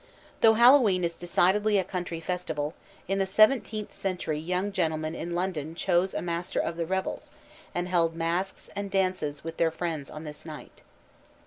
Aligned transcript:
_Though 0.41 0.55
Hallowe'en 0.55 1.03
is 1.03 1.13
decidedly 1.13 1.77
a 1.77 1.83
country 1.83 2.19
festival, 2.19 2.73
in 3.07 3.19
the 3.19 3.27
seventeenth 3.27 3.93
century 3.93 4.39
young 4.39 4.71
gentlemen 4.71 5.13
in 5.13 5.35
London 5.35 5.75
chose 5.75 6.15
a 6.15 6.23
Master 6.23 6.59
of 6.59 6.75
the 6.75 6.87
Revels, 6.87 7.29
and 7.75 7.87
held 7.87 8.15
masques 8.15 8.67
and 8.75 8.89
dances 8.89 9.43
with 9.43 9.57
their 9.57 9.69
friends 9.69 10.09
on 10.09 10.23
this 10.23 10.43
night. 10.43 10.81